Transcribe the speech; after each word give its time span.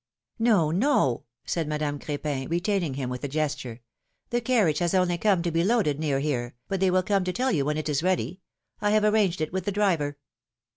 No, 0.39 0.71
no," 0.71 1.25
said 1.45 1.67
Madame 1.67 1.99
Cr^pin, 1.99 2.49
retaining 2.49 2.95
him 2.95 3.07
with 3.11 3.23
a 3.23 3.27
gesture; 3.27 3.81
the 4.31 4.41
carriage 4.41 4.79
has 4.79 4.95
only 4.95 5.15
come 5.15 5.43
to 5.43 5.51
be 5.51 5.63
loaded 5.63 5.99
near 5.99 6.17
here, 6.19 6.55
but 6.67 6.79
they 6.79 6.89
will 6.89 7.03
come 7.03 7.23
to 7.23 7.31
tell 7.31 7.51
you 7.51 7.63
when 7.65 7.77
it 7.77 7.87
is 7.87 8.01
ready; 8.01 8.41
I 8.79 8.89
have 8.89 9.03
arranged 9.03 9.41
it 9.41 9.53
with 9.53 9.65
the 9.65 9.71
driver." 9.71 10.17